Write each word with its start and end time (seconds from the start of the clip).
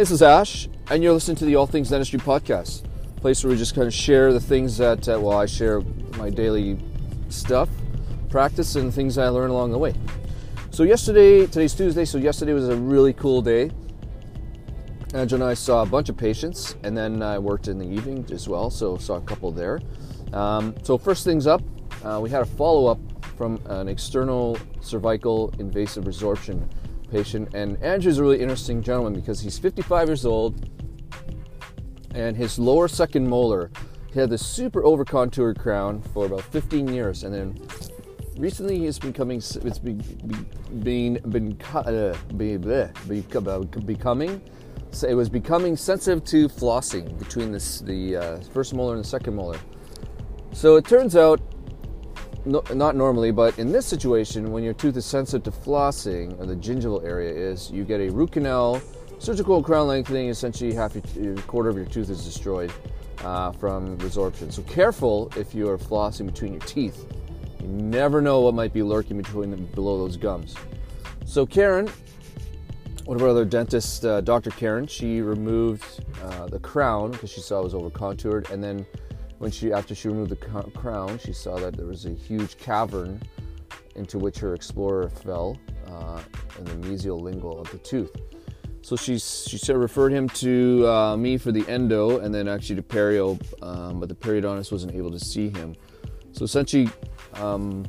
This 0.00 0.10
is 0.10 0.22
Ash, 0.22 0.66
and 0.90 1.02
you're 1.02 1.12
listening 1.12 1.36
to 1.36 1.44
the 1.44 1.56
All 1.56 1.66
Things 1.66 1.90
Dentistry 1.90 2.20
podcast, 2.20 2.84
place 3.16 3.44
where 3.44 3.50
we 3.50 3.58
just 3.58 3.74
kind 3.74 3.86
of 3.86 3.92
share 3.92 4.32
the 4.32 4.40
things 4.40 4.78
that, 4.78 5.06
uh, 5.06 5.20
well, 5.20 5.36
I 5.36 5.44
share 5.44 5.82
my 6.16 6.30
daily 6.30 6.78
stuff, 7.28 7.68
practice, 8.30 8.76
and 8.76 8.94
things 8.94 9.18
I 9.18 9.28
learn 9.28 9.50
along 9.50 9.72
the 9.72 9.76
way. 9.76 9.92
So 10.70 10.84
yesterday, 10.84 11.44
today's 11.44 11.74
Tuesday, 11.74 12.06
so 12.06 12.16
yesterday 12.16 12.54
was 12.54 12.70
a 12.70 12.76
really 12.76 13.12
cool 13.12 13.42
day. 13.42 13.72
Angela 15.12 15.42
and 15.42 15.50
I 15.50 15.52
saw 15.52 15.82
a 15.82 15.86
bunch 15.86 16.08
of 16.08 16.16
patients, 16.16 16.76
and 16.82 16.96
then 16.96 17.22
I 17.22 17.38
worked 17.38 17.68
in 17.68 17.76
the 17.76 17.86
evening 17.86 18.24
as 18.32 18.48
well, 18.48 18.70
so 18.70 18.96
saw 18.96 19.16
a 19.16 19.20
couple 19.20 19.52
there. 19.52 19.82
Um, 20.32 20.74
so 20.82 20.96
first 20.96 21.24
things 21.24 21.46
up, 21.46 21.60
uh, 22.06 22.18
we 22.22 22.30
had 22.30 22.40
a 22.40 22.46
follow-up 22.46 23.00
from 23.36 23.60
an 23.66 23.86
external 23.86 24.56
cervical 24.80 25.52
invasive 25.58 26.04
resorption 26.04 26.66
patient. 27.10 27.54
And 27.54 27.82
Andrew's 27.82 28.18
a 28.18 28.22
really 28.22 28.40
interesting 28.40 28.82
gentleman 28.82 29.14
because 29.14 29.40
he's 29.40 29.58
55 29.58 30.08
years 30.08 30.24
old 30.24 30.68
and 32.14 32.36
his 32.36 32.58
lower 32.58 32.88
second 32.88 33.28
molar, 33.28 33.70
he 34.12 34.18
had 34.18 34.30
this 34.30 34.44
super 34.44 34.84
over 34.84 35.04
contoured 35.04 35.58
crown 35.58 36.02
for 36.02 36.26
about 36.26 36.42
15 36.42 36.88
years. 36.88 37.24
And 37.24 37.34
then 37.34 37.68
recently 38.36 38.78
he's 38.78 38.98
becoming, 38.98 39.38
it's 39.38 39.78
been, 39.78 40.02
being, 40.82 41.14
been, 41.28 41.56
uh, 41.74 42.16
be, 42.36 42.58
bleh, 42.58 42.90
be, 43.08 43.80
becoming, 43.80 44.42
so 44.92 45.06
it 45.06 45.14
was 45.14 45.28
becoming 45.28 45.76
sensitive 45.76 46.24
to 46.24 46.48
flossing 46.48 47.16
between 47.18 47.52
this, 47.52 47.80
the 47.80 48.16
uh, 48.16 48.40
first 48.52 48.74
molar 48.74 48.94
and 48.94 49.04
the 49.04 49.08
second 49.08 49.34
molar. 49.36 49.58
So 50.52 50.76
it 50.76 50.84
turns 50.84 51.14
out 51.14 51.40
no, 52.44 52.62
not 52.74 52.96
normally, 52.96 53.30
but 53.30 53.58
in 53.58 53.72
this 53.72 53.86
situation, 53.86 54.52
when 54.52 54.62
your 54.62 54.74
tooth 54.74 54.96
is 54.96 55.04
sensitive 55.04 55.52
to 55.52 55.60
flossing, 55.60 56.38
or 56.40 56.46
the 56.46 56.56
gingival 56.56 57.04
area 57.04 57.32
is, 57.32 57.70
you 57.70 57.84
get 57.84 58.00
a 58.00 58.10
root 58.10 58.32
canal, 58.32 58.80
surgical 59.18 59.62
crown 59.62 59.86
lengthening, 59.88 60.28
essentially 60.28 60.72
half 60.72 60.94
your, 61.14 61.34
a 61.34 61.42
quarter 61.42 61.68
of 61.68 61.76
your 61.76 61.86
tooth 61.86 62.08
is 62.08 62.24
destroyed 62.24 62.72
uh, 63.24 63.52
from 63.52 63.98
resorption. 63.98 64.52
So 64.52 64.62
careful 64.62 65.30
if 65.36 65.54
you 65.54 65.68
are 65.68 65.78
flossing 65.78 66.26
between 66.26 66.52
your 66.52 66.62
teeth. 66.62 67.06
You 67.60 67.68
never 67.68 68.22
know 68.22 68.40
what 68.40 68.54
might 68.54 68.72
be 68.72 68.82
lurking 68.82 69.18
between 69.18 69.50
them, 69.50 69.66
below 69.74 69.98
those 69.98 70.16
gums. 70.16 70.54
So 71.26 71.44
Karen, 71.44 71.88
one 73.04 73.16
of 73.16 73.22
our 73.22 73.28
other 73.28 73.44
dentists, 73.44 74.02
uh, 74.04 74.22
Dr. 74.22 74.50
Karen, 74.50 74.86
she 74.86 75.20
removed 75.20 76.04
uh, 76.22 76.46
the 76.46 76.58
crown 76.58 77.10
because 77.10 77.30
she 77.30 77.40
saw 77.40 77.60
it 77.60 77.64
was 77.64 77.74
over 77.74 77.90
contoured, 77.90 78.50
and 78.50 78.64
then 78.64 78.86
when 79.40 79.50
she, 79.50 79.72
after 79.72 79.94
she 79.94 80.08
removed 80.08 80.30
the 80.30 80.36
crown, 80.36 81.18
she 81.18 81.32
saw 81.32 81.58
that 81.58 81.74
there 81.74 81.86
was 81.86 82.04
a 82.04 82.10
huge 82.10 82.58
cavern 82.58 83.22
into 83.96 84.18
which 84.18 84.38
her 84.38 84.52
explorer 84.52 85.08
fell 85.08 85.56
uh, 85.86 86.20
in 86.58 86.64
the 86.66 86.86
mesial 86.86 87.18
lingual 87.18 87.58
of 87.58 87.70
the 87.70 87.78
tooth. 87.78 88.14
So 88.82 88.96
she 88.96 89.18
she 89.18 89.56
said 89.56 89.76
referred 89.76 90.12
him 90.12 90.28
to 90.28 90.86
uh, 90.86 91.16
me 91.16 91.38
for 91.38 91.52
the 91.52 91.66
endo 91.70 92.18
and 92.18 92.34
then 92.34 92.48
actually 92.48 92.76
to 92.76 92.82
perio, 92.82 93.40
um, 93.62 93.98
but 93.98 94.10
the 94.10 94.14
periodontist 94.14 94.72
wasn't 94.72 94.94
able 94.94 95.10
to 95.10 95.18
see 95.18 95.48
him. 95.48 95.74
So 96.32 96.44
essentially, 96.44 96.90
um, 97.34 97.86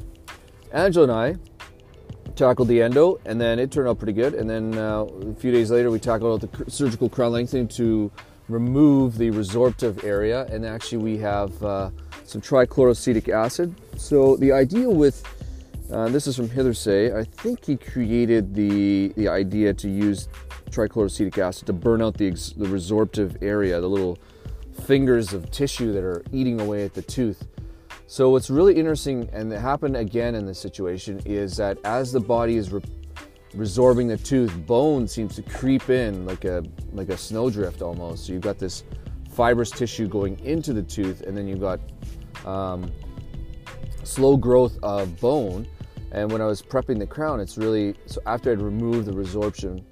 Angela 0.71 1.03
and 1.03 1.11
I 1.11 2.33
tackled 2.37 2.69
the 2.69 2.81
endo, 2.81 3.19
and 3.25 3.41
then 3.41 3.59
it 3.59 3.71
turned 3.71 3.89
out 3.89 3.99
pretty 3.99 4.13
good. 4.13 4.35
And 4.35 4.49
then 4.49 4.77
uh, 4.77 5.03
a 5.03 5.35
few 5.35 5.51
days 5.51 5.69
later, 5.69 5.91
we 5.91 5.99
tackled 5.99 6.41
the 6.41 6.71
surgical 6.71 7.09
crown 7.09 7.33
lengthening 7.33 7.67
to 7.69 8.09
remove 8.51 9.17
the 9.17 9.31
resorptive 9.31 10.03
area, 10.03 10.45
and 10.45 10.65
actually 10.65 10.97
we 10.97 11.17
have 11.17 11.63
uh, 11.63 11.89
some 12.23 12.41
trichloroacetic 12.41 13.29
acid. 13.29 13.73
So 13.97 14.35
the 14.37 14.51
idea 14.51 14.89
with 14.89 15.23
uh, 15.91 16.07
this 16.07 16.25
is 16.25 16.37
from 16.37 16.47
Heithersay. 16.47 17.13
I 17.15 17.23
think 17.23 17.65
he 17.65 17.75
created 17.75 18.55
the 18.55 19.09
the 19.15 19.27
idea 19.27 19.73
to 19.73 19.89
use 19.89 20.29
trichloroacetic 20.69 21.37
acid 21.37 21.67
to 21.67 21.73
burn 21.73 22.01
out 22.01 22.17
the, 22.17 22.29
the 22.29 22.65
resorptive 22.65 23.41
area, 23.41 23.79
the 23.81 23.89
little 23.89 24.17
fingers 24.85 25.33
of 25.33 25.51
tissue 25.51 25.91
that 25.91 26.03
are 26.03 26.23
eating 26.31 26.61
away 26.61 26.85
at 26.85 26.93
the 26.93 27.01
tooth. 27.01 27.45
So 28.07 28.29
what's 28.29 28.49
really 28.49 28.75
interesting, 28.75 29.29
and 29.31 29.51
it 29.53 29.59
happened 29.59 29.95
again 29.95 30.35
in 30.35 30.45
this 30.45 30.59
situation, 30.59 31.21
is 31.25 31.57
that 31.57 31.77
as 31.83 32.11
the 32.11 32.19
body 32.19 32.57
is 32.57 32.71
re- 32.71 32.81
resorbing 33.55 34.07
the 34.07 34.17
tooth, 34.17 34.55
bone 34.65 35.07
seems 35.07 35.35
to 35.35 35.41
creep 35.41 35.89
in 35.89 36.25
like 36.25 36.45
a 36.45 36.63
like 36.93 37.09
a 37.09 37.17
snowdrift 37.17 37.81
almost. 37.81 38.25
So 38.25 38.33
you've 38.33 38.41
got 38.41 38.59
this 38.59 38.83
fibrous 39.31 39.71
tissue 39.71 40.07
going 40.07 40.39
into 40.45 40.73
the 40.73 40.83
tooth, 40.83 41.21
and 41.21 41.37
then 41.37 41.47
you've 41.47 41.61
got 41.61 41.79
um, 42.45 42.91
slow 44.03 44.37
growth 44.37 44.77
of 44.83 45.19
bone. 45.19 45.67
And 46.13 46.29
when 46.29 46.41
I 46.41 46.45
was 46.45 46.61
prepping 46.61 46.99
the 46.99 47.07
crown, 47.07 47.39
it's 47.39 47.57
really 47.57 47.95
so 48.05 48.21
after 48.25 48.51
I'd 48.51 48.61
removed 48.61 49.07
the 49.07 49.13
resorption, 49.13 49.83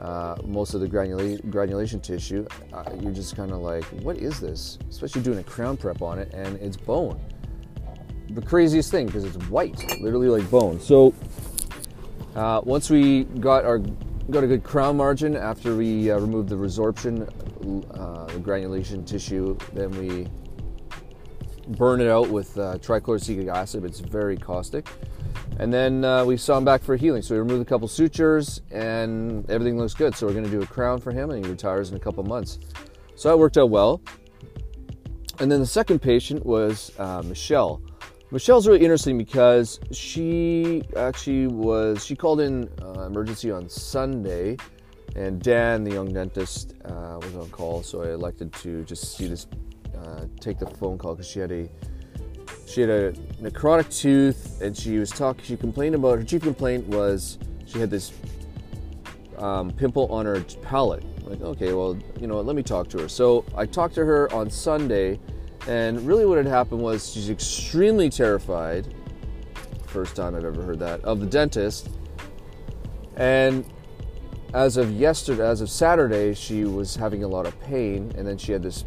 uh, 0.00 0.36
most 0.44 0.74
of 0.74 0.80
the 0.80 0.88
granula- 0.88 1.48
granulation 1.50 2.00
tissue, 2.00 2.46
uh, 2.72 2.84
you're 3.00 3.12
just 3.12 3.36
kind 3.36 3.50
of 3.50 3.58
like, 3.58 3.84
what 4.02 4.16
is 4.16 4.40
this? 4.40 4.78
Especially 4.88 5.22
doing 5.22 5.38
a 5.38 5.44
crown 5.44 5.76
prep 5.76 6.02
on 6.02 6.18
it, 6.18 6.32
and 6.32 6.56
it's 6.58 6.76
bone. 6.76 7.20
The 8.30 8.42
craziest 8.42 8.90
thing 8.90 9.06
because 9.06 9.24
it's 9.24 9.36
white, 9.48 9.78
literally 10.00 10.28
like 10.28 10.48
bone. 10.50 10.80
So 10.80 11.12
uh, 12.34 12.60
once 12.64 12.90
we 12.90 13.24
got 13.24 13.64
our 13.64 13.78
got 14.30 14.42
a 14.42 14.46
good 14.46 14.64
crown 14.64 14.96
margin 14.96 15.36
after 15.36 15.76
we 15.76 16.10
uh, 16.10 16.18
removed 16.18 16.48
the 16.48 16.56
resorption, 16.56 17.28
uh, 17.98 18.24
the 18.32 18.38
granulation 18.38 19.04
tissue, 19.04 19.56
then 19.74 19.90
we 19.92 20.26
burn 21.76 22.00
it 22.00 22.08
out 22.08 22.28
with 22.28 22.56
uh, 22.58 22.78
trichloroacetic 22.78 23.48
acid. 23.48 23.84
It's 23.84 24.00
very 24.00 24.36
caustic. 24.36 24.88
And 25.58 25.72
then 25.72 26.04
uh, 26.04 26.24
we 26.24 26.36
saw 26.36 26.58
him 26.58 26.64
back 26.64 26.82
for 26.82 26.96
healing. 26.96 27.22
So 27.22 27.34
we 27.34 27.38
removed 27.38 27.62
a 27.62 27.68
couple 27.68 27.86
sutures 27.86 28.60
and 28.70 29.48
everything 29.50 29.78
looks 29.78 29.94
good. 29.94 30.14
So 30.14 30.26
we're 30.26 30.32
going 30.32 30.44
to 30.44 30.50
do 30.50 30.62
a 30.62 30.66
crown 30.66 31.00
for 31.00 31.12
him 31.12 31.30
and 31.30 31.44
he 31.44 31.50
retires 31.50 31.90
in 31.90 31.96
a 31.96 32.00
couple 32.00 32.22
months. 32.24 32.58
So 33.14 33.28
that 33.28 33.36
worked 33.36 33.56
out 33.56 33.70
well. 33.70 34.00
And 35.38 35.50
then 35.50 35.60
the 35.60 35.66
second 35.66 36.00
patient 36.00 36.44
was 36.44 36.92
uh, 36.98 37.22
Michelle. 37.24 37.82
Michelle's 38.34 38.66
really 38.66 38.80
interesting 38.80 39.16
because 39.16 39.78
she 39.92 40.82
actually 40.96 41.46
was 41.46 42.04
she 42.04 42.16
called 42.16 42.40
in 42.40 42.68
uh, 42.82 43.02
emergency 43.02 43.52
on 43.52 43.68
Sunday, 43.68 44.56
and 45.14 45.40
Dan, 45.40 45.84
the 45.84 45.92
young 45.92 46.12
dentist, 46.12 46.74
uh, 46.84 47.20
was 47.22 47.36
on 47.36 47.48
call. 47.50 47.84
So 47.84 48.02
I 48.02 48.08
elected 48.08 48.52
to 48.54 48.82
just 48.86 49.16
see 49.16 49.28
this, 49.28 49.46
uh, 49.96 50.24
take 50.40 50.58
the 50.58 50.66
phone 50.66 50.98
call 50.98 51.14
because 51.14 51.30
she 51.30 51.38
had 51.38 51.52
a 51.52 51.68
she 52.66 52.80
had 52.80 52.90
a 52.90 53.12
necrotic 53.40 53.96
tooth, 53.96 54.60
and 54.60 54.76
she 54.76 54.98
was 54.98 55.10
talking. 55.10 55.44
She 55.44 55.56
complained 55.56 55.94
about 55.94 56.18
her 56.18 56.24
chief 56.24 56.42
complaint 56.42 56.88
was 56.88 57.38
she 57.66 57.78
had 57.78 57.88
this 57.88 58.10
um, 59.38 59.70
pimple 59.70 60.08
on 60.08 60.26
her 60.26 60.40
palate. 60.60 61.04
like, 61.24 61.40
okay, 61.40 61.72
well, 61.72 61.96
you 62.20 62.26
know, 62.26 62.40
let 62.40 62.56
me 62.56 62.64
talk 62.64 62.88
to 62.88 62.98
her. 63.02 63.08
So 63.08 63.44
I 63.56 63.64
talked 63.64 63.94
to 63.94 64.04
her 64.04 64.28
on 64.32 64.50
Sunday 64.50 65.20
and 65.66 66.00
really, 66.06 66.26
what 66.26 66.38
had 66.38 66.46
happened 66.46 66.80
was 66.80 67.12
she's 67.12 67.30
extremely 67.30 68.10
terrified. 68.10 68.94
First 69.86 70.16
time 70.16 70.34
I've 70.34 70.44
ever 70.44 70.62
heard 70.62 70.78
that 70.80 71.00
of 71.04 71.20
the 71.20 71.26
dentist. 71.26 71.88
And 73.16 73.64
as 74.52 74.76
of 74.76 74.90
yesterday, 74.92 75.46
as 75.46 75.60
of 75.60 75.70
Saturday, 75.70 76.34
she 76.34 76.64
was 76.64 76.96
having 76.96 77.24
a 77.24 77.28
lot 77.28 77.46
of 77.46 77.58
pain, 77.60 78.12
and 78.16 78.26
then 78.26 78.36
she 78.36 78.52
had 78.52 78.62
this 78.62 78.84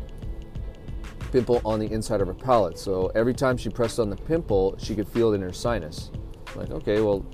pimple 1.31 1.61
on 1.65 1.79
the 1.79 1.91
inside 1.91 2.21
of 2.21 2.27
her 2.27 2.33
palate. 2.33 2.77
So 2.77 3.11
every 3.15 3.33
time 3.33 3.57
she 3.57 3.69
pressed 3.69 3.99
on 3.99 4.09
the 4.09 4.15
pimple, 4.15 4.75
she 4.77 4.95
could 4.95 5.07
feel 5.07 5.31
it 5.31 5.35
in 5.35 5.41
her 5.41 5.53
sinus. 5.53 6.11
Like, 6.55 6.71
okay, 6.71 7.01
well, 7.01 7.25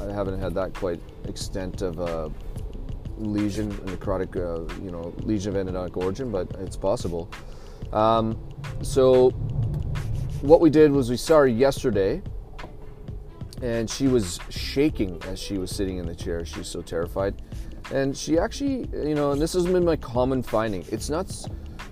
I 0.00 0.12
haven't 0.12 0.40
had 0.40 0.54
that 0.54 0.74
quite 0.74 1.00
extent 1.26 1.82
of 1.82 1.98
a 1.98 2.30
lesion, 3.18 3.70
necrotic, 3.72 4.36
uh, 4.36 4.72
you 4.82 4.90
know, 4.90 5.14
lesion 5.22 5.56
of 5.56 5.66
endodontic 5.66 5.96
origin, 5.96 6.30
but 6.30 6.50
it's 6.60 6.76
possible. 6.76 7.30
Um, 7.92 8.38
so 8.82 9.30
what 10.42 10.60
we 10.60 10.70
did 10.70 10.90
was 10.90 11.10
we 11.10 11.16
saw 11.16 11.38
her 11.38 11.46
yesterday, 11.46 12.22
and 13.62 13.88
she 13.88 14.08
was 14.08 14.40
shaking 14.50 15.22
as 15.28 15.38
she 15.38 15.58
was 15.58 15.70
sitting 15.70 15.98
in 15.98 16.06
the 16.06 16.14
chair. 16.14 16.44
She 16.44 16.58
was 16.58 16.68
so 16.68 16.82
terrified, 16.82 17.40
and 17.92 18.16
she 18.16 18.38
actually, 18.38 18.88
you 19.06 19.14
know, 19.14 19.32
and 19.32 19.40
this 19.40 19.52
has 19.52 19.66
been 19.66 19.84
my 19.84 19.96
common 19.96 20.42
finding. 20.42 20.84
It's 20.90 21.08
not. 21.10 21.32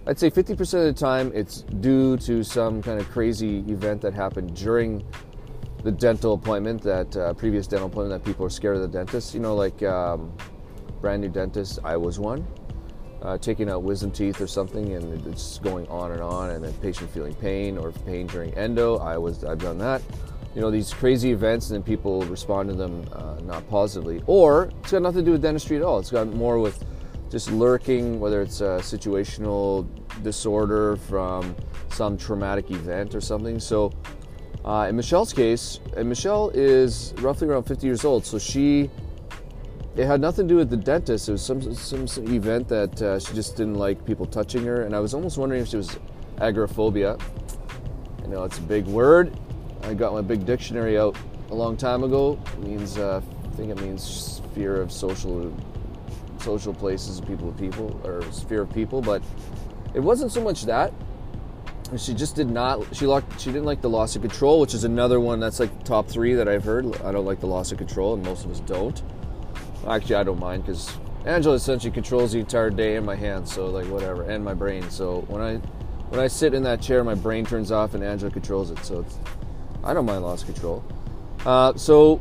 I'd 0.06 0.19
say 0.19 0.31
50% 0.31 0.61
of 0.61 0.67
the 0.69 0.93
time 0.93 1.31
it's 1.35 1.61
due 1.62 2.17
to 2.19 2.43
some 2.43 2.82
kind 2.82 2.99
of 2.99 3.09
crazy 3.11 3.59
event 3.69 4.00
that 4.00 4.14
happened 4.14 4.56
during 4.56 5.05
the 5.85 5.93
dental 5.93 6.32
appointment, 6.32 6.82
that 6.82 7.14
uh, 7.17 7.35
previous 7.35 7.67
dental 7.67 7.87
appointment 7.87 8.23
that 8.23 8.29
people 8.29 8.44
are 8.44 8.50
scared 8.50 8.76
of 8.76 8.82
the 8.82 8.88
dentist. 8.88 9.35
You 9.35 9.41
know, 9.41 9.55
like 9.55 9.82
um, 9.82 10.37
brand 11.00 11.23
new 11.23 11.29
dentist. 11.29 11.79
I 11.85 11.97
was 11.97 12.19
one 12.19 12.47
uh, 13.22 13.38
taking 13.38 13.69
out 13.69 13.82
wisdom 13.82 14.11
teeth 14.11 14.40
or 14.40 14.46
something, 14.46 14.94
and 14.94 15.26
it's 15.26 15.58
going 15.58 15.87
on 15.88 16.12
and 16.12 16.20
on, 16.20 16.50
and 16.50 16.64
then 16.64 16.72
patient 16.75 17.11
feeling 17.11 17.34
pain 17.34 17.76
or 17.76 17.93
pain 17.93 18.26
during 18.26 18.52
endo. 18.55 18.99
I 18.99 19.19
was 19.19 19.44
I've 19.44 19.58
done 19.58 19.78
that. 19.78 20.02
You 20.55 20.61
know 20.61 20.70
these 20.70 20.93
crazy 20.93 21.31
events, 21.31 21.70
and 21.70 21.76
then 21.76 21.82
people 21.82 22.22
respond 22.22 22.69
to 22.70 22.75
them 22.75 23.05
uh, 23.12 23.37
not 23.43 23.69
positively, 23.69 24.22
or 24.26 24.70
it's 24.82 24.93
got 24.93 25.02
nothing 25.02 25.20
to 25.20 25.25
do 25.25 25.32
with 25.32 25.43
dentistry 25.43 25.76
at 25.76 25.82
all. 25.82 25.99
It's 25.99 26.11
got 26.11 26.28
more 26.28 26.58
with 26.58 26.84
just 27.31 27.50
lurking, 27.52 28.19
whether 28.19 28.43
it's 28.43 28.61
a 28.61 28.78
situational 28.81 29.87
disorder 30.23 30.96
from 30.96 31.55
some 31.90 32.19
traumatic 32.19 32.70
event 32.70 33.14
or 33.14 33.20
something. 33.20 33.61
So, 33.61 33.93
uh, 34.64 34.87
in 34.88 34.96
Michelle's 34.96 35.32
case, 35.32 35.78
and 35.96 36.08
Michelle 36.08 36.50
is 36.55 37.14
roughly 37.19 37.46
around 37.46 37.64
50 37.64 37.87
years 37.87 38.05
old, 38.05 38.26
so 38.26 38.38
she 38.38 38.90
it 39.96 40.06
had 40.06 40.20
nothing 40.20 40.46
to 40.46 40.54
do 40.54 40.56
with 40.56 40.70
the 40.70 40.76
dentist. 40.76 41.28
It 41.28 41.32
was 41.32 41.42
some 41.42 41.75
some, 41.75 42.06
some 42.06 42.32
event 42.32 42.69
that 42.69 43.02
uh, 43.02 43.19
she 43.19 43.34
just 43.34 43.56
didn't 43.56 43.75
like 43.75 44.04
people 44.04 44.26
touching 44.26 44.64
her, 44.64 44.82
and 44.82 44.94
I 44.94 45.00
was 45.00 45.14
almost 45.14 45.37
wondering 45.38 45.62
if 45.62 45.69
she 45.69 45.76
was 45.76 45.98
agoraphobia. 46.40 47.16
You 48.22 48.28
know, 48.28 48.44
it's 48.44 48.58
a 48.58 48.62
big 48.62 48.87
word. 48.87 49.37
I 49.82 49.94
got 49.94 50.12
my 50.12 50.20
big 50.20 50.46
dictionary 50.46 50.98
out 50.98 51.16
a 51.50 51.54
long 51.54 51.76
time 51.76 52.04
ago. 52.04 52.38
It 52.52 52.60
means 52.60 52.98
uh, 52.98 53.20
I 53.44 53.50
think 53.56 53.70
it 53.70 53.81
means 53.81 54.40
fear 54.54 54.81
of 54.81 54.92
social 54.92 55.52
social 56.38 56.72
places, 56.72 57.20
people 57.20 57.52
people, 57.52 58.00
or 58.04 58.22
fear 58.22 58.62
of 58.62 58.72
people. 58.72 59.00
But 59.00 59.22
it 59.94 60.00
wasn't 60.00 60.32
so 60.32 60.42
much 60.42 60.64
that. 60.66 60.92
She 61.96 62.14
just 62.14 62.37
did 62.37 62.48
not. 62.48 62.94
She 62.94 63.06
locked. 63.06 63.40
She 63.40 63.50
didn't 63.50 63.64
like 63.64 63.81
the 63.81 63.90
loss 63.90 64.14
of 64.14 64.22
control, 64.22 64.60
which 64.60 64.75
is 64.75 64.84
another 64.84 65.19
one 65.19 65.40
that's 65.40 65.58
like 65.58 65.82
top 65.82 66.06
three 66.06 66.34
that 66.34 66.48
I've 66.48 66.62
heard. 66.62 67.02
I 67.02 67.10
don't 67.10 67.26
like 67.26 67.40
the 67.40 67.48
loss 67.48 67.72
of 67.72 67.78
control, 67.78 68.14
and 68.14 68.22
most 68.22 68.44
of 68.44 68.52
us 68.52 68.60
don't. 68.60 69.02
Actually, 69.88 70.17
I 70.17 70.23
don't 70.25 70.38
mind 70.38 70.65
because 70.65 70.93
Angela 71.25 71.55
essentially 71.55 71.93
controls 71.93 72.32
the 72.32 72.38
entire 72.38 72.71
day 72.71 72.97
in 72.97 73.05
my 73.05 73.15
hands. 73.15 73.53
So 73.53 73.67
like 73.67 73.87
whatever, 73.87 74.23
and 74.23 74.44
my 74.44 74.55
brain. 74.55 74.91
So 74.91 75.21
when 75.29 75.41
I 75.41 75.56
when 76.09 76.21
I 76.21 76.27
sit 76.27 76.55
in 76.55 76.62
that 76.65 76.81
chair, 76.81 77.05
my 77.05 77.15
brain 77.15 77.47
turns 77.47 77.71
off, 77.73 77.94
and 77.94 78.03
Angela 78.03 78.31
controls 78.31 78.71
it. 78.71 78.79
So 78.85 79.05
I 79.85 79.94
don't 79.94 80.06
mind 80.06 80.23
loss 80.23 80.44
control. 80.44 80.85
Uh, 81.47 81.75
so 81.75 82.21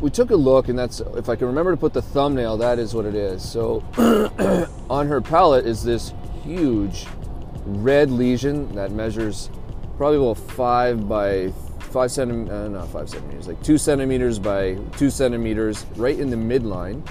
we 0.00 0.10
took 0.10 0.30
a 0.30 0.36
look, 0.36 0.68
and 0.68 0.78
that's 0.78 1.00
if 1.00 1.28
I 1.28 1.36
can 1.36 1.46
remember 1.46 1.70
to 1.72 1.76
put 1.76 1.92
the 1.92 2.02
thumbnail, 2.02 2.56
that 2.58 2.78
is 2.78 2.94
what 2.94 3.06
it 3.06 3.14
is. 3.14 3.48
So 3.48 3.82
on 4.90 5.06
her 5.08 5.20
palate 5.20 5.66
is 5.66 5.82
this 5.82 6.12
huge 6.42 7.06
red 7.64 8.10
lesion 8.10 8.74
that 8.74 8.92
measures 8.92 9.50
probably 9.96 10.18
about 10.18 10.38
five 10.38 11.08
by 11.08 11.52
five 11.88 12.10
centimeters, 12.10 12.52
uh, 12.52 12.68
not 12.68 12.88
five 12.88 13.08
centimeters, 13.08 13.48
like 13.48 13.62
two 13.62 13.78
centimeters 13.78 14.38
by 14.38 14.74
two 14.96 15.10
centimeters, 15.10 15.86
right 15.96 16.18
in 16.18 16.30
the 16.30 16.36
midline, 16.36 17.06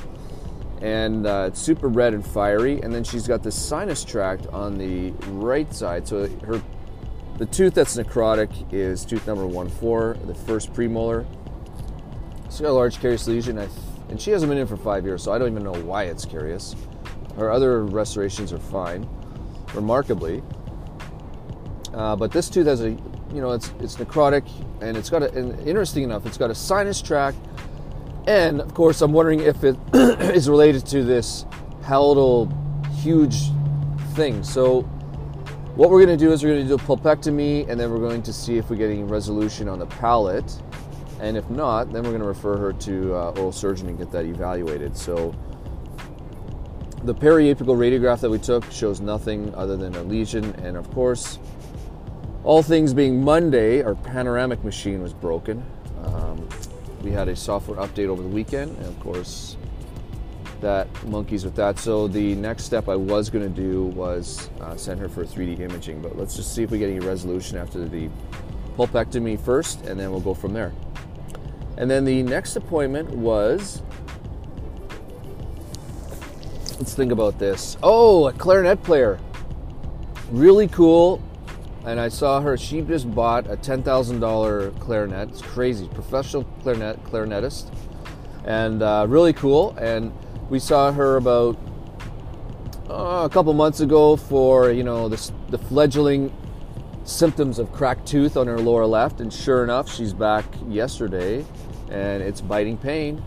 and 0.82 1.26
uh, 1.26 1.46
it's 1.48 1.60
super 1.60 1.88
red 1.88 2.14
and 2.14 2.26
fiery. 2.26 2.82
And 2.82 2.94
then 2.94 3.04
she's 3.04 3.28
got 3.28 3.44
the 3.44 3.52
sinus 3.52 4.06
tract 4.06 4.48
on 4.48 4.78
the 4.78 5.12
right 5.32 5.74
side, 5.74 6.08
so 6.08 6.28
her 6.46 6.62
the 7.38 7.46
tooth 7.46 7.76
that's 7.76 7.96
necrotic 7.96 8.74
is 8.74 9.06
tooth 9.06 9.28
number 9.28 9.46
one 9.46 9.70
four, 9.70 10.18
the 10.26 10.34
first 10.34 10.74
premolar. 10.74 11.26
She's 12.46 12.62
got 12.62 12.70
a 12.70 12.72
large 12.72 13.00
carious 13.00 13.28
lesion, 13.28 13.60
and 14.10 14.20
she 14.20 14.32
hasn't 14.32 14.50
been 14.50 14.58
in 14.58 14.66
for 14.66 14.78
five 14.78 15.06
years, 15.06 15.22
so 15.22 15.32
I 15.32 15.38
don't 15.38 15.52
even 15.52 15.64
know 15.64 15.80
why 15.84 16.06
it's 16.06 16.26
carious. 16.26 16.76
Her 17.36 17.52
other 17.52 17.86
restorations 17.86 18.52
are 18.52 18.58
fine, 18.58 19.08
remarkably. 19.76 20.42
Uh, 21.94 22.16
but 22.16 22.32
this 22.32 22.50
tooth 22.50 22.66
has 22.66 22.82
a, 22.82 22.98
you 23.34 23.42
know, 23.42 23.52
it's 23.52 23.72
it's 23.80 23.96
necrotic, 23.96 24.48
and 24.82 24.98
it's 24.98 25.10
got 25.10 25.24
a, 25.24 25.32
and 25.38 25.60
interesting 25.68 26.04
enough, 26.04 26.26
it's 26.26 26.38
got 26.38 26.50
a 26.50 26.56
sinus 26.56 27.02
tract, 27.02 27.38
and 28.28 28.60
of 28.60 28.74
course, 28.74 29.02
I'm 29.02 29.14
wondering 29.14 29.40
if 29.40 29.64
it 29.64 29.78
is 29.94 30.50
related 30.50 30.86
to 30.88 31.04
this 31.04 31.46
palatal 31.82 32.52
huge 33.02 33.52
thing. 34.14 34.44
So 34.44 34.82
what 35.78 35.90
we're 35.90 36.04
going 36.04 36.18
to 36.18 36.26
do 36.26 36.34
is 36.34 36.44
we're 36.44 36.56
going 36.56 36.68
to 36.68 36.68
do 36.68 36.84
a 36.84 36.98
pulpectomy 36.98 37.70
and 37.70 37.80
then 37.80 37.92
we're 37.92 38.00
going 38.00 38.24
to 38.24 38.34
see 38.34 38.58
if 38.58 38.70
we 38.70 38.76
get 38.76 38.90
any 38.90 39.04
resolution 39.04 39.70
on 39.70 39.80
the 39.80 39.86
palate. 39.86 40.62
And 41.22 41.38
if 41.38 41.50
not, 41.50 41.94
then 41.94 42.04
we're 42.04 42.10
going 42.10 42.22
to 42.22 42.28
refer 42.28 42.58
her 42.58 42.74
to 42.74 43.16
uh, 43.16 43.32
oral 43.38 43.52
surgeon 43.52 43.88
and 43.88 43.98
get 43.98 44.12
that 44.12 44.26
evaluated. 44.26 44.98
So 44.98 45.34
the 47.04 47.14
periapical 47.14 47.78
radiograph 47.78 48.20
that 48.22 48.30
we 48.30 48.40
took 48.40 48.70
shows 48.72 49.00
nothing 49.00 49.54
other 49.56 49.78
than 49.78 49.96
a 49.96 50.04
lesion. 50.04 50.46
And 50.64 50.76
of 50.76 50.92
course, 50.92 51.40
all 52.48 52.64
things 52.64 52.94
being 52.94 53.22
Monday, 53.22 53.82
our 53.82 53.94
panoramic 53.94 54.64
machine 54.64 55.02
was 55.02 55.14
broken. 55.14 55.62
Um, 56.06 56.48
we 57.02 57.12
had 57.12 57.28
a 57.28 57.36
software 57.36 57.78
update 57.78 58.08
over 58.08 58.22
the 58.22 58.30
weekend, 58.30 58.78
and 58.78 58.86
of 58.86 58.98
course, 59.02 59.58
that 60.62 60.88
monkeys 61.04 61.44
with 61.44 61.56
that. 61.56 61.78
So 61.78 62.08
the 62.08 62.36
next 62.36 62.64
step 62.64 62.88
I 62.88 62.96
was 62.96 63.30
going 63.30 63.44
to 63.44 63.62
do 63.62 63.88
was 63.88 64.50
uh, 64.62 64.78
send 64.78 64.98
her 65.02 65.10
for 65.10 65.26
3D 65.26 65.60
imaging, 65.60 66.02
but 66.02 66.18
let's 66.18 66.38
just 66.38 66.56
see 66.56 66.64
if 66.64 66.72
we 66.72 66.80
get 66.80 66.90
any 66.90 67.02
resolution 67.02 67.58
after 67.58 67.86
the 67.86 68.10
pulpectomy 68.78 69.38
first, 69.38 69.82
and 69.82 70.00
then 70.00 70.10
we'll 70.10 70.22
go 70.22 70.34
from 70.34 70.54
there. 70.54 70.72
And 71.76 71.92
then 71.92 72.06
the 72.06 72.24
next 72.24 72.56
appointment 72.56 73.10
was. 73.10 73.82
Let's 76.78 76.94
think 76.94 77.12
about 77.12 77.40
this. 77.40 77.76
Oh, 77.84 78.28
a 78.28 78.32
clarinet 78.32 78.82
player. 78.84 79.20
Really 80.32 80.70
cool. 80.70 81.22
And 81.88 82.02
I 82.02 82.10
saw 82.10 82.42
her, 82.42 82.58
she 82.58 82.82
just 82.82 83.10
bought 83.16 83.48
a 83.48 83.56
$10,000 83.56 84.80
clarinet. 84.82 85.30
It's 85.30 85.42
crazy. 85.42 85.88
Professional 85.94 86.44
clarinet, 86.62 87.02
clarinetist. 87.06 87.74
And 88.44 88.84
uh, 88.84 89.06
really 89.08 89.32
cool. 89.32 89.74
And 89.78 90.12
we 90.50 90.60
saw 90.60 90.92
her 90.92 91.16
about 91.16 91.58
uh, 92.90 93.24
a 93.24 93.30
couple 93.32 93.54
months 93.54 93.80
ago 93.80 94.18
for 94.18 94.70
you 94.72 94.84
know 94.84 95.08
the, 95.08 95.32
the 95.50 95.58
fledgling 95.58 96.34
symptoms 97.06 97.58
of 97.58 97.72
cracked 97.72 98.06
tooth 98.06 98.36
on 98.36 98.48
her 98.48 98.60
lower 98.60 98.86
left, 98.86 99.22
and 99.22 99.32
sure 99.32 99.64
enough, 99.64 99.90
she's 99.94 100.14
back 100.14 100.46
yesterday, 100.68 101.46
and 101.90 102.22
it's 102.22 102.42
biting 102.42 102.78
pain, 102.78 103.24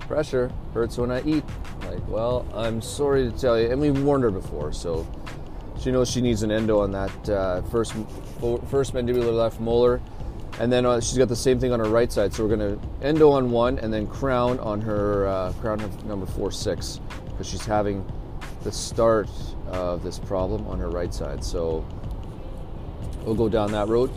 pressure, 0.00 0.50
hurts 0.72 0.98
when 0.98 1.10
I 1.10 1.22
eat. 1.22 1.44
Like, 1.82 2.06
well, 2.08 2.46
I'm 2.54 2.82
sorry 2.82 3.30
to 3.30 3.38
tell 3.38 3.58
you, 3.58 3.70
and 3.70 3.80
we 3.80 3.90
warned 3.90 4.24
her 4.24 4.30
before, 4.30 4.72
so 4.72 5.06
she 5.80 5.90
knows 5.90 6.10
she 6.10 6.20
needs 6.20 6.42
an 6.42 6.50
endo 6.50 6.80
on 6.80 6.90
that 6.92 7.28
uh, 7.28 7.62
first 7.62 7.94
first 8.68 8.94
mandibular 8.94 9.36
left 9.36 9.60
molar 9.60 10.00
and 10.60 10.72
then 10.72 10.86
uh, 10.86 11.00
she's 11.00 11.18
got 11.18 11.28
the 11.28 11.36
same 11.36 11.58
thing 11.58 11.72
on 11.72 11.80
her 11.80 11.88
right 11.88 12.12
side. 12.12 12.32
So 12.32 12.44
we're 12.44 12.56
going 12.56 12.78
to 12.78 13.06
endo 13.06 13.30
on 13.30 13.50
one 13.50 13.78
and 13.78 13.92
then 13.92 14.06
crown 14.06 14.60
on 14.60 14.80
her 14.82 15.26
uh, 15.26 15.52
crown 15.54 15.78
number 16.06 16.26
four 16.26 16.52
six 16.52 17.00
because 17.30 17.48
she's 17.48 17.64
having 17.66 18.06
the 18.62 18.70
start 18.70 19.28
of 19.68 20.02
this 20.02 20.18
problem 20.18 20.66
on 20.68 20.78
her 20.78 20.88
right 20.88 21.12
side. 21.12 21.44
So 21.44 21.84
we'll 23.24 23.34
go 23.34 23.48
down 23.48 23.72
that 23.72 23.88
road. 23.88 24.10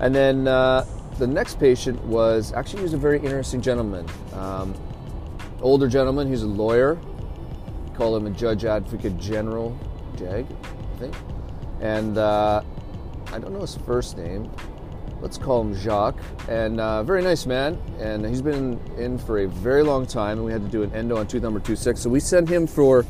And 0.00 0.14
then 0.14 0.48
uh, 0.48 0.86
the 1.18 1.26
next 1.26 1.60
patient 1.60 2.02
was 2.04 2.52
actually 2.52 2.78
he 2.78 2.84
was 2.84 2.94
a 2.94 2.98
very 2.98 3.18
interesting 3.18 3.60
gentleman, 3.60 4.06
um, 4.32 4.74
older 5.60 5.88
gentleman. 5.88 6.28
He's 6.28 6.42
a 6.42 6.46
lawyer. 6.46 6.98
Call 7.94 8.16
him 8.16 8.26
a 8.26 8.30
judge 8.30 8.64
advocate 8.64 9.18
general, 9.18 9.76
Jag, 10.16 10.46
And 11.80 12.18
uh, 12.18 12.62
I 13.32 13.38
don't 13.38 13.52
know 13.52 13.60
his 13.60 13.76
first 13.76 14.16
name 14.16 14.50
let's 15.20 15.38
call 15.38 15.60
him 15.62 15.74
Jacques, 15.74 16.20
and 16.48 16.80
uh, 16.80 17.02
very 17.02 17.22
nice 17.22 17.46
man. 17.46 17.78
And 17.98 18.24
he's 18.24 18.42
been 18.42 18.80
in 18.96 19.18
for 19.18 19.40
a 19.40 19.48
very 19.48 19.82
long 19.82 20.06
time, 20.06 20.38
and 20.38 20.44
we 20.44 20.52
had 20.52 20.62
to 20.62 20.68
do 20.68 20.82
an 20.82 20.92
endo 20.94 21.16
on 21.16 21.26
tooth 21.26 21.42
number 21.42 21.60
two 21.60 21.76
six. 21.76 22.00
So 22.00 22.10
we 22.10 22.20
sent 22.20 22.48
him 22.48 22.66
for 22.66 23.04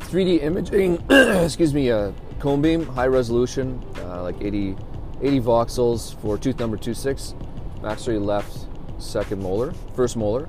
3D 0.00 0.42
imaging. 0.42 1.02
excuse 1.10 1.74
me, 1.74 1.88
a 1.88 2.12
cone 2.38 2.62
beam, 2.62 2.86
high 2.86 3.06
resolution, 3.06 3.82
uh, 3.98 4.22
like 4.22 4.40
80, 4.40 4.76
80 5.22 5.40
voxels 5.40 6.14
for 6.20 6.38
tooth 6.38 6.58
number 6.58 6.76
two 6.76 6.94
six, 6.94 7.34
maxillary 7.82 8.20
left 8.20 8.66
second 8.98 9.42
molar, 9.42 9.72
first 9.94 10.16
molar, 10.16 10.48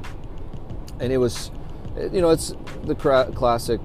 and 1.00 1.12
it 1.13 1.18
was, 1.18 1.51
you 2.12 2.22
know, 2.22 2.30
it's 2.30 2.54
the 2.84 2.96
classic. 2.96 3.80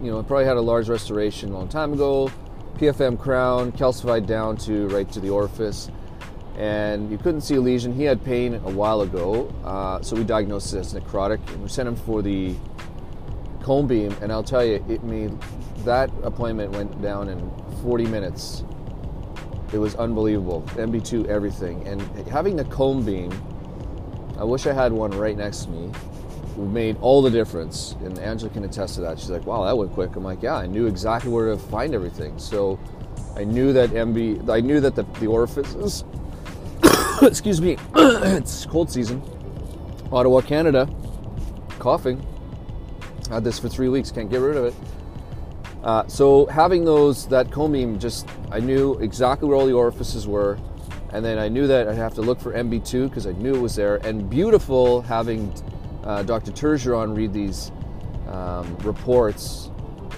You 0.00 0.10
know, 0.10 0.18
it 0.18 0.26
probably 0.26 0.44
had 0.44 0.56
a 0.56 0.60
large 0.60 0.88
restoration 0.88 1.50
a 1.50 1.52
long 1.52 1.68
time 1.68 1.92
ago. 1.92 2.30
PFM 2.76 3.18
crown 3.18 3.72
calcified 3.72 4.26
down 4.26 4.56
to 4.58 4.86
right 4.88 5.10
to 5.12 5.20
the 5.20 5.30
orifice 5.30 5.90
and 6.56 7.10
you 7.10 7.18
couldn't 7.18 7.42
see 7.42 7.56
a 7.56 7.60
lesion. 7.60 7.92
He 7.92 8.04
had 8.04 8.24
pain 8.24 8.54
a 8.54 8.70
while 8.70 9.02
ago, 9.02 9.52
uh, 9.64 10.00
so 10.00 10.16
we 10.16 10.24
diagnosed 10.24 10.72
it 10.74 10.78
as 10.78 10.94
necrotic. 10.94 11.46
And 11.52 11.62
we 11.62 11.68
sent 11.68 11.86
him 11.86 11.96
for 11.96 12.22
the 12.22 12.54
cone 13.62 13.86
beam, 13.86 14.16
and 14.22 14.32
I'll 14.32 14.42
tell 14.42 14.64
you, 14.64 14.84
it 14.88 15.04
made 15.04 15.38
that 15.84 16.10
appointment 16.22 16.72
went 16.72 17.00
down 17.02 17.28
in 17.28 17.50
40 17.82 18.06
minutes. 18.06 18.64
It 19.72 19.78
was 19.78 19.94
unbelievable. 19.96 20.62
MB2, 20.76 21.26
everything, 21.26 21.86
and 21.86 22.00
having 22.28 22.56
the 22.56 22.64
cone 22.64 23.04
beam. 23.04 23.30
I 24.38 24.44
wish 24.44 24.66
I 24.66 24.72
had 24.72 24.92
one 24.92 25.10
right 25.12 25.36
next 25.36 25.64
to 25.64 25.70
me. 25.70 25.92
Made 26.56 26.96
all 27.00 27.20
the 27.20 27.30
difference, 27.30 27.96
and 28.02 28.18
Angela 28.18 28.50
can 28.50 28.64
attest 28.64 28.94
to 28.94 29.02
that. 29.02 29.18
She's 29.18 29.30
like, 29.30 29.44
"Wow, 29.44 29.64
that 29.64 29.76
went 29.76 29.92
quick." 29.92 30.16
I'm 30.16 30.24
like, 30.24 30.42
"Yeah, 30.42 30.54
I 30.54 30.66
knew 30.66 30.86
exactly 30.86 31.30
where 31.30 31.50
to 31.50 31.58
find 31.58 31.94
everything." 31.94 32.38
So, 32.38 32.78
I 33.36 33.44
knew 33.44 33.74
that 33.74 33.90
MB, 33.90 34.48
I 34.48 34.60
knew 34.60 34.80
that 34.80 34.94
the, 34.94 35.02
the 35.20 35.26
orifices 35.26 36.04
excuse 37.22 37.60
me, 37.60 37.76
it's 37.96 38.66
cold 38.66 38.90
season. 38.90 39.22
Ottawa, 40.12 40.40
Canada, 40.40 40.88
coughing. 41.78 42.24
Had 43.30 43.42
this 43.42 43.58
for 43.58 43.68
three 43.68 43.88
weeks, 43.88 44.10
can't 44.10 44.30
get 44.30 44.40
rid 44.40 44.56
of 44.56 44.66
it. 44.66 44.74
Uh, 45.82 46.06
so 46.08 46.46
having 46.46 46.84
those 46.84 47.26
that 47.28 47.50
cone 47.50 47.98
just 47.98 48.28
I 48.50 48.60
knew 48.60 48.94
exactly 48.94 49.48
where 49.48 49.56
all 49.56 49.66
the 49.66 49.72
orifices 49.72 50.26
were, 50.26 50.58
and 51.12 51.24
then 51.24 51.38
I 51.38 51.48
knew 51.48 51.66
that 51.66 51.88
I'd 51.88 51.96
have 51.96 52.14
to 52.14 52.22
look 52.22 52.40
for 52.40 52.52
MB2 52.52 53.08
because 53.08 53.26
I 53.26 53.32
knew 53.32 53.54
it 53.54 53.60
was 53.60 53.74
there. 53.74 53.96
And 53.96 54.28
beautiful 54.28 55.00
having 55.02 55.52
uh, 56.06 56.22
Dr. 56.22 56.52
Turgeon 56.52 57.16
read 57.16 57.32
these 57.32 57.72
um, 58.28 58.76
reports, 58.78 59.70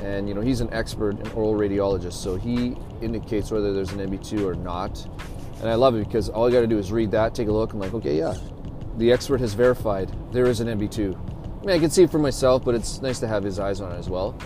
and 0.03 0.29
you 0.29 0.35
know 0.35 0.41
he's 0.41 0.61
an 0.61 0.73
expert, 0.73 1.19
an 1.19 1.31
oral 1.33 1.55
radiologist, 1.55 2.15
so 2.15 2.37
he 2.37 2.77
indicates 3.01 3.51
whether 3.51 3.73
there's 3.73 3.93
an 3.93 3.99
MB2 3.99 4.45
or 4.45 4.55
not. 4.55 5.07
And 5.61 5.69
I 5.69 5.75
love 5.75 5.97
it 5.97 6.05
because 6.07 6.29
all 6.29 6.49
you 6.49 6.55
got 6.55 6.61
to 6.61 6.67
do 6.69 6.79
is 6.79 6.93
read 6.93 7.11
that, 7.11 7.35
take 7.35 7.49
a 7.49 7.53
look, 7.53 7.73
and 7.73 7.81
like, 7.81 7.95
okay, 7.95 8.17
yeah, 8.17 8.35
the 8.99 9.11
expert 9.11 9.41
has 9.41 9.55
verified 9.55 10.13
there 10.33 10.47
is 10.47 10.61
an 10.61 10.69
MB2. 10.69 11.15
I 11.15 11.61
mean, 11.61 11.71
I 11.71 11.79
can 11.79 11.91
see 11.91 12.03
it 12.03 12.11
for 12.11 12.19
myself, 12.19 12.65
but 12.65 12.75
it's 12.75 13.01
nice 13.01 13.19
to 13.21 13.27
have 13.27 13.43
his 13.43 13.59
eyes 13.59 13.81
on 13.81 13.93
it 13.93 13.99
as 13.99 14.09
well. 14.09 14.37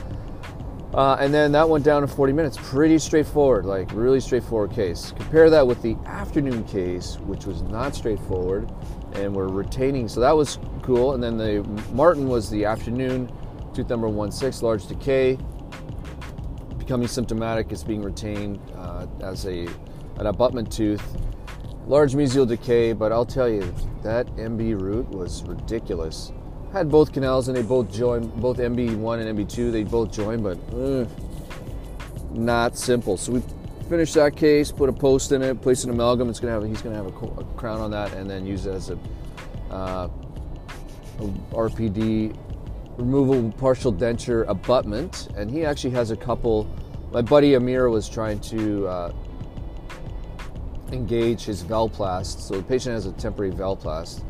Uh, 0.94 1.16
and 1.20 1.32
then 1.32 1.52
that 1.52 1.66
went 1.66 1.84
down 1.84 2.02
to 2.02 2.08
40 2.08 2.32
minutes. 2.34 2.58
Pretty 2.60 2.98
straightforward, 2.98 3.64
like 3.64 3.90
really 3.92 4.20
straightforward 4.20 4.72
case. 4.72 5.12
Compare 5.16 5.48
that 5.50 5.66
with 5.66 5.80
the 5.80 5.96
afternoon 6.04 6.64
case, 6.64 7.16
which 7.20 7.46
was 7.46 7.62
not 7.62 7.94
straightforward, 7.94 8.70
and 9.14 9.34
we're 9.34 9.48
retaining. 9.48 10.06
So 10.06 10.20
that 10.20 10.36
was 10.36 10.58
cool. 10.82 11.14
And 11.14 11.22
then 11.22 11.36
the 11.36 11.62
Martin 11.92 12.28
was 12.28 12.50
the 12.50 12.64
afternoon, 12.64 13.32
tooth 13.74 13.88
number 13.88 14.08
one 14.08 14.30
six, 14.30 14.62
large 14.62 14.86
decay, 14.86 15.38
becoming 16.78 17.08
symptomatic. 17.08 17.72
It's 17.72 17.84
being 17.84 18.02
retained 18.02 18.60
uh, 18.76 19.06
as 19.20 19.46
a 19.46 19.66
an 20.16 20.26
abutment 20.26 20.70
tooth, 20.70 21.02
large 21.86 22.12
mesial 22.12 22.46
decay. 22.46 22.92
But 22.92 23.12
I'll 23.12 23.26
tell 23.26 23.48
you, 23.48 23.74
that 24.02 24.26
MB 24.36 24.80
root 24.80 25.08
was 25.08 25.42
ridiculous 25.44 26.32
had 26.72 26.90
both 26.90 27.12
canals 27.12 27.48
and 27.48 27.56
they 27.56 27.62
both 27.62 27.92
joined, 27.92 28.34
both 28.36 28.56
MB1 28.56 29.26
and 29.26 29.38
MB2, 29.38 29.72
they 29.72 29.84
both 29.84 30.10
joined, 30.10 30.42
but 30.42 30.58
not 32.34 32.78
simple. 32.78 33.16
So 33.16 33.32
we 33.32 33.42
finished 33.90 34.14
that 34.14 34.36
case, 34.36 34.72
put 34.72 34.88
a 34.88 34.92
post 34.92 35.32
in 35.32 35.42
it, 35.42 35.60
place 35.60 35.84
an 35.84 35.90
amalgam. 35.90 36.30
It's 36.30 36.40
gonna 36.40 36.54
have, 36.54 36.64
he's 36.64 36.80
gonna 36.80 36.96
have 36.96 37.06
a, 37.06 37.40
a 37.40 37.44
crown 37.56 37.80
on 37.80 37.90
that, 37.90 38.14
and 38.14 38.28
then 38.28 38.46
use 38.46 38.64
it 38.64 38.72
as 38.72 38.90
a, 38.90 38.98
uh, 39.70 40.08
RPD 41.18 42.36
removal 42.96 43.50
partial 43.52 43.92
denture 43.92 44.46
abutment. 44.48 45.28
And 45.36 45.50
he 45.50 45.64
actually 45.64 45.90
has 45.90 46.10
a 46.10 46.16
couple. 46.16 46.68
My 47.12 47.22
buddy 47.22 47.54
Amir 47.54 47.90
was 47.90 48.08
trying 48.08 48.40
to 48.40 48.86
uh, 48.86 49.12
engage 50.92 51.44
his 51.44 51.62
valplast. 51.62 52.40
So 52.40 52.56
the 52.56 52.62
patient 52.62 52.94
has 52.94 53.06
a 53.06 53.12
temporary 53.12 53.52
valplast 53.52 54.24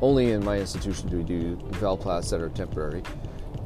only 0.00 0.32
in 0.32 0.44
my 0.44 0.58
institution 0.58 1.08
do 1.08 1.18
we 1.18 1.24
do 1.24 1.56
valplasts 1.80 2.30
that 2.30 2.40
are 2.40 2.48
temporary. 2.50 3.02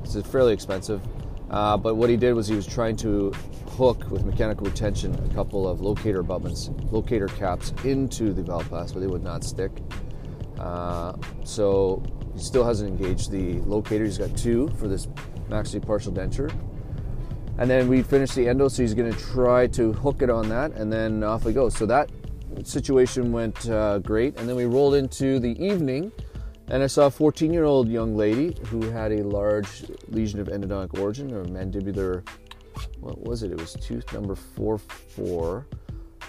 It's 0.02 0.16
fairly 0.28 0.52
expensive. 0.52 1.02
Uh, 1.50 1.76
but 1.76 1.96
what 1.96 2.08
he 2.08 2.16
did 2.16 2.32
was 2.32 2.48
he 2.48 2.56
was 2.56 2.66
trying 2.66 2.96
to 2.96 3.32
hook 3.72 4.10
with 4.10 4.24
mechanical 4.24 4.66
retention 4.66 5.14
a 5.14 5.34
couple 5.34 5.68
of 5.68 5.80
locator 5.80 6.20
abutments, 6.20 6.70
locator 6.90 7.28
caps 7.28 7.72
into 7.84 8.32
the 8.32 8.42
valplast, 8.42 8.94
but 8.94 9.00
they 9.00 9.06
would 9.06 9.22
not 9.22 9.44
stick. 9.44 9.70
Uh, 10.58 11.14
so 11.44 12.02
he 12.34 12.40
still 12.40 12.64
hasn't 12.64 12.88
engaged 12.88 13.30
the 13.30 13.60
locator. 13.60 14.04
He's 14.04 14.18
got 14.18 14.36
two 14.36 14.68
for 14.78 14.88
this 14.88 15.08
maxillary 15.48 15.86
partial 15.86 16.12
denture. 16.12 16.52
And 17.58 17.70
then 17.70 17.86
we 17.88 18.02
finish 18.02 18.32
the 18.32 18.48
endo, 18.48 18.68
so 18.68 18.82
he's 18.82 18.94
going 18.94 19.12
to 19.12 19.18
try 19.18 19.66
to 19.68 19.92
hook 19.92 20.22
it 20.22 20.30
on 20.30 20.48
that, 20.48 20.72
and 20.72 20.90
then 20.90 21.22
off 21.22 21.44
we 21.44 21.52
go. 21.52 21.68
So 21.68 21.84
that 21.86 22.10
situation 22.64 23.32
went 23.32 23.68
uh, 23.68 23.98
great. 23.98 24.38
And 24.38 24.48
then 24.48 24.56
we 24.56 24.64
rolled 24.64 24.94
into 24.94 25.38
the 25.38 25.62
evening, 25.62 26.12
and 26.68 26.82
I 26.82 26.86
saw 26.86 27.06
a 27.06 27.10
14 27.10 27.52
year 27.52 27.64
old 27.64 27.88
young 27.88 28.16
lady 28.16 28.56
who 28.66 28.90
had 28.90 29.12
a 29.12 29.22
large 29.22 29.84
lesion 30.08 30.40
of 30.40 30.48
endodontic 30.48 30.98
origin 30.98 31.32
or 31.34 31.44
mandibular. 31.44 32.26
What 33.00 33.20
was 33.20 33.42
it? 33.42 33.52
It 33.52 33.60
was 33.60 33.74
tooth 33.74 34.10
number 34.12 34.34
4 34.34 34.78
4, 34.78 35.66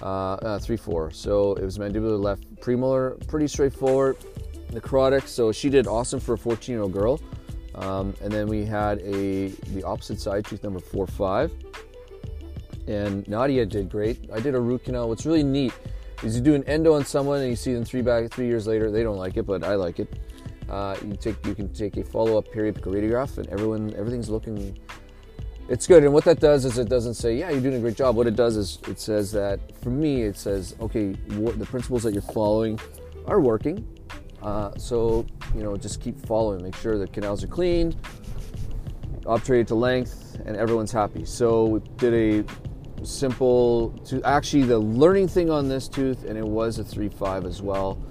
uh, 0.02 0.34
uh, 0.36 0.60
3 0.60 0.78
4. 0.78 1.12
So 1.12 1.54
it 1.56 1.64
was 1.64 1.78
mandibular 1.78 2.22
left 2.22 2.44
premolar, 2.58 3.26
pretty 3.28 3.48
straightforward. 3.48 4.18
Necrotic, 4.72 5.28
so 5.28 5.52
she 5.52 5.70
did 5.70 5.86
awesome 5.86 6.20
for 6.20 6.34
a 6.34 6.38
14 6.38 6.74
year 6.74 6.82
old 6.82 6.94
girl. 6.94 7.22
Um, 7.76 8.14
and 8.22 8.32
then 8.32 8.48
we 8.48 8.66
had 8.66 9.00
a 9.00 9.50
the 9.74 9.84
opposite 9.84 10.20
side 10.20 10.46
tooth 10.46 10.64
number 10.64 10.80
4 10.80 11.08
5 11.08 11.52
and 12.88 13.28
Nadia 13.28 13.66
did 13.66 13.90
great. 13.90 14.30
I 14.34 14.40
did 14.40 14.56
a 14.56 14.60
root 14.60 14.86
canal. 14.86 15.10
What's 15.10 15.26
really 15.26 15.44
neat 15.44 15.74
is 16.22 16.36
you 16.36 16.42
do 16.42 16.56
an 16.56 16.64
endo 16.66 16.94
on 16.94 17.06
someone 17.06 17.40
and 17.42 17.50
you 17.50 17.56
see 17.56 17.74
them 17.74 17.86
three 17.86 18.02
back 18.02 18.32
three 18.32 18.48
years 18.48 18.68
later. 18.68 18.92
They 18.92 19.04
don't 19.04 19.18
like 19.18 19.38
it, 19.38 19.44
but 19.44 19.64
I 19.64 19.76
like 19.76 20.00
it. 20.00 20.14
Uh, 20.70 20.96
you 21.06 21.16
take 21.16 21.46
you 21.46 21.56
can 21.56 21.72
take 21.74 21.98
a 21.98 22.04
follow-up 22.04 22.52
periodic 22.52 22.84
radiograph, 22.84 23.38
and 23.38 23.48
everyone 23.50 23.94
everything's 23.96 24.30
looking. 24.30 24.78
It's 25.70 25.88
good, 25.88 26.04
and 26.04 26.14
what 26.14 26.26
that 26.26 26.42
does 26.42 26.66
is 26.66 26.78
it 26.78 26.90
doesn't 26.90 27.14
say, 27.14 27.38
"Yeah, 27.38 27.50
you're 27.50 27.62
doing 27.62 27.76
a 27.76 27.80
great 27.80 27.96
job." 27.96 28.18
What 28.18 28.28
it 28.28 28.36
does 28.36 28.58
is 28.58 28.80
it 28.88 29.00
says 29.00 29.32
that 29.32 29.60
for 29.82 29.90
me, 29.90 30.24
it 30.24 30.36
says, 30.36 30.76
"Okay, 30.82 31.14
what, 31.38 31.58
the 31.58 31.66
principles 31.66 32.04
that 32.04 32.14
you're 32.14 32.22
following 32.22 32.80
are 33.28 33.40
working." 33.40 33.88
Uh, 34.42 34.72
so 34.78 35.26
you 35.56 35.64
know, 35.64 35.78
just 35.78 36.02
keep 36.02 36.20
following. 36.26 36.62
Make 36.62 36.76
sure 36.76 36.98
the 36.98 37.08
canals 37.08 37.46
are 37.46 37.48
clean, 37.48 37.96
obturated 39.24 39.68
to 39.68 39.76
length, 39.76 40.38
and 40.46 40.58
everyone's 40.58 40.92
happy. 40.92 41.24
So 41.24 41.66
we 41.66 41.80
did 41.98 42.14
a 42.14 43.06
simple 43.06 43.90
to 44.06 44.22
actually 44.24 44.64
the 44.64 44.80
learning 44.80 45.28
thing 45.28 45.50
on 45.50 45.68
this 45.68 45.88
tooth 45.88 46.24
and 46.24 46.38
it 46.38 46.46
was 46.46 46.80
a 46.80 46.84
3-5 46.84 47.46
as 47.46 47.62
well 47.62 48.02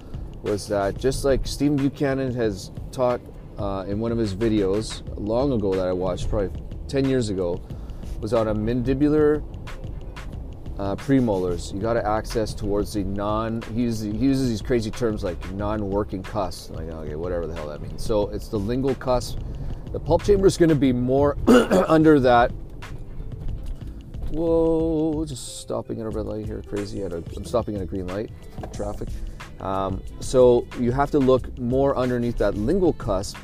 was 0.43 0.67
that 0.67 0.97
just 0.97 1.25
like 1.25 1.47
Stephen 1.47 1.75
Buchanan 1.77 2.33
has 2.33 2.71
taught 2.91 3.19
uh, 3.57 3.85
in 3.87 3.99
one 3.99 4.11
of 4.11 4.17
his 4.17 4.35
videos 4.35 5.01
long 5.15 5.51
ago 5.51 5.73
that 5.73 5.87
I 5.87 5.93
watched 5.93 6.29
probably 6.29 6.61
10 6.93 7.09
years 7.09 7.29
ago 7.29 7.59
was 8.21 8.35
on 8.35 8.49
a 8.49 8.53
mandibular 8.53 9.41
uh, 10.77 10.95
premolars. 10.95 11.73
You 11.73 11.79
got 11.81 11.93
to 11.93 12.07
access 12.07 12.53
towards 12.53 12.93
the 12.93 13.03
non 13.03 13.63
he 13.73 13.81
uses, 13.81 14.13
he 14.13 14.19
uses 14.19 14.47
these 14.47 14.61
crazy 14.61 14.91
terms 14.91 15.23
like 15.23 15.39
non-working 15.53 16.21
cusp 16.21 16.69
like 16.75 16.89
okay 16.89 17.15
whatever 17.15 17.47
the 17.47 17.55
hell 17.55 17.67
that 17.67 17.81
means. 17.81 18.05
So 18.05 18.29
it's 18.29 18.47
the 18.47 18.59
lingual 18.59 18.93
cusp. 18.93 19.39
The 19.91 19.99
pulp 19.99 20.23
chamber 20.23 20.45
is 20.45 20.55
going 20.55 20.69
to 20.69 20.75
be 20.75 20.93
more 20.93 21.35
under 21.87 22.19
that. 22.19 22.51
Whoa, 24.29 25.25
just 25.25 25.61
stopping 25.61 25.99
at 25.99 26.05
a 26.05 26.09
red 26.09 26.27
light 26.27 26.45
here, 26.45 26.61
crazy. 26.67 27.01
At 27.01 27.11
a, 27.11 27.23
I'm 27.35 27.43
stopping 27.43 27.75
at 27.75 27.81
a 27.81 27.85
green 27.87 28.05
light, 28.05 28.29
traffic. 28.71 29.09
Um, 29.61 29.99
so 30.19 30.67
you 30.79 30.91
have 30.91 31.09
to 31.09 31.17
look 31.17 31.57
more 31.57 31.97
underneath 31.97 32.37
that 32.37 32.53
lingual 32.53 32.93
cusp 32.93 33.37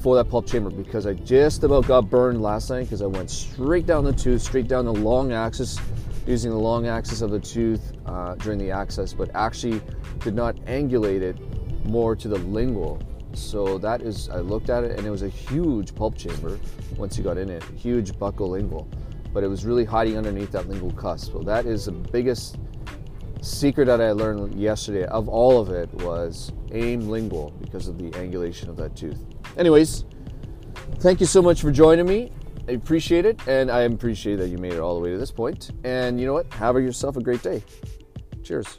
for 0.00 0.16
that 0.16 0.28
pulp 0.30 0.46
chamber 0.46 0.70
because 0.70 1.06
I 1.06 1.14
just 1.14 1.62
about 1.62 1.86
got 1.86 2.08
burned 2.08 2.42
last 2.42 2.70
night 2.70 2.84
because 2.84 3.02
I 3.02 3.06
went 3.06 3.30
straight 3.30 3.86
down 3.86 4.04
the 4.04 4.12
tooth, 4.12 4.42
straight 4.42 4.66
down 4.66 4.84
the 4.84 4.94
long 4.94 5.32
axis, 5.32 5.78
using 6.26 6.50
the 6.50 6.58
long 6.58 6.86
axis 6.86 7.20
of 7.20 7.30
the 7.30 7.40
tooth 7.40 7.92
uh, 8.06 8.34
during 8.36 8.58
the 8.58 8.70
access, 8.70 9.12
but 9.12 9.30
actually 9.34 9.80
did 10.20 10.34
not 10.34 10.56
angulate 10.66 11.20
it 11.20 11.36
more 11.84 12.16
to 12.16 12.28
the 12.28 12.38
lingual. 12.38 13.00
So 13.34 13.78
that 13.78 14.02
is, 14.02 14.28
I 14.30 14.38
looked 14.38 14.70
at 14.70 14.84
it 14.84 14.98
and 14.98 15.06
it 15.06 15.10
was 15.10 15.22
a 15.22 15.28
huge 15.28 15.94
pulp 15.94 16.16
chamber 16.16 16.58
once 16.96 17.16
you 17.16 17.24
got 17.24 17.38
in 17.38 17.48
it, 17.48 17.62
huge 17.76 18.12
buccolingual 18.12 18.86
but 19.32 19.44
it 19.44 19.46
was 19.46 19.64
really 19.64 19.84
hiding 19.84 20.16
underneath 20.16 20.50
that 20.52 20.68
lingual 20.68 20.90
cusp. 20.92 21.32
So 21.32 21.40
that 21.40 21.66
is 21.66 21.84
the 21.84 21.92
biggest 21.92 22.56
secret 23.42 23.86
that 23.86 24.00
I 24.00 24.12
learned 24.12 24.54
yesterday 24.54 25.04
of 25.06 25.28
all 25.28 25.60
of 25.60 25.70
it 25.70 25.92
was 25.94 26.52
aim 26.72 27.08
lingual 27.08 27.52
because 27.60 27.88
of 27.88 27.98
the 27.98 28.10
angulation 28.10 28.68
of 28.68 28.76
that 28.76 28.96
tooth. 28.96 29.24
Anyways, 29.56 30.04
thank 30.98 31.20
you 31.20 31.26
so 31.26 31.42
much 31.42 31.60
for 31.60 31.70
joining 31.70 32.06
me. 32.06 32.32
I 32.68 32.72
appreciate 32.72 33.26
it, 33.26 33.40
and 33.48 33.70
I 33.70 33.82
appreciate 33.82 34.36
that 34.36 34.48
you 34.48 34.58
made 34.58 34.74
it 34.74 34.80
all 34.80 34.94
the 34.94 35.00
way 35.00 35.10
to 35.10 35.18
this 35.18 35.30
point. 35.30 35.70
And 35.84 36.20
you 36.20 36.26
know 36.26 36.34
what? 36.34 36.52
Have 36.54 36.76
yourself 36.76 37.16
a 37.16 37.22
great 37.22 37.42
day. 37.42 37.62
Cheers. 38.44 38.78